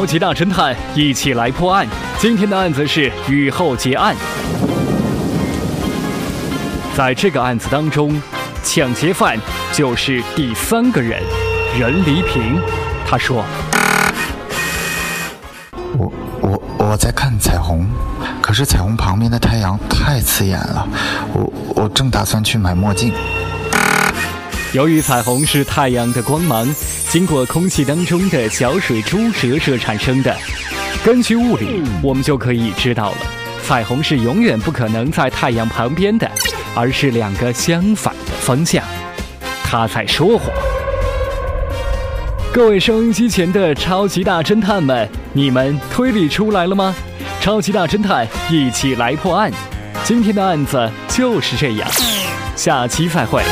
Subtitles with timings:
[0.00, 1.86] 超级大侦探一起来破案。
[2.18, 4.16] 今天的案子是雨后结案。
[6.96, 8.18] 在这个案子当中，
[8.62, 9.38] 抢劫犯
[9.74, 11.22] 就是第三个人
[11.78, 12.58] 任黎平。
[13.06, 13.44] 他说
[15.98, 16.10] ：“我
[16.40, 17.86] 我我在看彩虹，
[18.40, 20.88] 可是彩虹旁边的太阳太刺眼了，
[21.34, 23.12] 我我正打算去买墨镜。”
[24.72, 26.64] 由于彩虹是太阳的光芒
[27.08, 30.32] 经过空气当中的小水珠折射产生的，
[31.04, 33.16] 根据物理，我们就可以知道了，
[33.64, 36.30] 彩虹是永远不可能在太阳旁边的，
[36.72, 38.84] 而是两个相反的方向。
[39.64, 40.48] 他在说谎。
[42.52, 46.94] 各位收音机前的超级大侦探们，你们推理出来了吗？
[47.40, 49.50] 超级大侦探一起来破案，
[50.04, 51.90] 今天的案子就是这样，
[52.54, 53.42] 下期再会。